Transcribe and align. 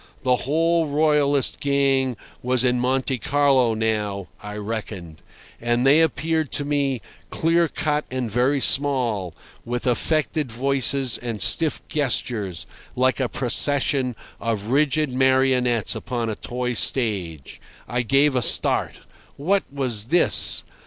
The 0.23 0.37
whole 0.47 0.87
Royalist 0.87 1.59
gang 1.59 2.17
was 2.41 2.63
in 2.63 2.79
Monte 2.79 3.19
Carlo 3.19 3.75
now, 3.75 4.29
I 4.41 4.57
reckoned. 4.57 5.21
And 5.61 5.85
they 5.85 6.01
appeared 6.01 6.51
to 6.53 6.65
me 6.65 7.01
clear 7.29 7.67
cut 7.67 8.05
and 8.09 8.27
very 8.27 8.59
small, 8.59 9.35
with 9.63 9.85
affected 9.85 10.51
voices 10.51 11.19
and 11.19 11.39
stiff 11.39 11.87
gestures, 11.87 12.65
like 12.95 13.19
a 13.19 13.29
procession 13.29 14.15
of 14.39 14.69
rigid 14.69 15.13
marionettes 15.13 15.93
upon 15.93 16.31
a 16.31 16.35
toy 16.35 16.73
stage. 16.73 17.61
I 17.87 18.01
gave 18.01 18.35
a 18.35 18.41
start. 18.41 19.01
What 19.37 19.65
was 19.71 20.05
this? 20.05 20.63